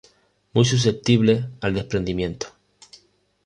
[0.53, 2.47] Muy susceptibles al desprendimiento.